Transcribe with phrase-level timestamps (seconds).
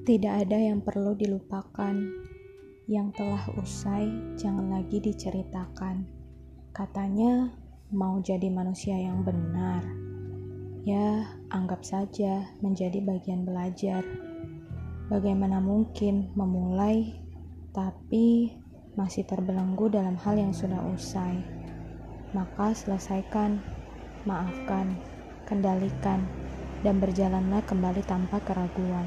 [0.00, 1.92] Tidak ada yang perlu dilupakan.
[2.88, 4.08] Yang telah usai,
[4.40, 6.08] jangan lagi diceritakan.
[6.72, 7.52] Katanya,
[7.92, 9.84] mau jadi manusia yang benar.
[10.88, 14.00] Ya, anggap saja menjadi bagian belajar.
[15.12, 17.20] Bagaimana mungkin memulai,
[17.76, 18.56] tapi
[18.96, 21.44] masih terbelenggu dalam hal yang sudah usai?
[22.32, 23.60] Maka selesaikan,
[24.24, 24.96] maafkan,
[25.44, 26.24] kendalikan,
[26.80, 29.04] dan berjalanlah kembali tanpa keraguan.